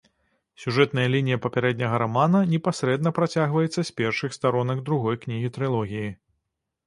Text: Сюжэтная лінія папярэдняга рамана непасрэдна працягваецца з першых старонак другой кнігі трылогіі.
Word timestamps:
Сюжэтная 0.61 1.03
лінія 1.15 1.37
папярэдняга 1.43 1.99
рамана 2.03 2.39
непасрэдна 2.53 3.13
працягваецца 3.19 3.77
з 3.83 3.91
першых 4.01 4.31
старонак 4.39 4.83
другой 4.87 5.15
кнігі 5.27 5.53
трылогіі. 5.59 6.09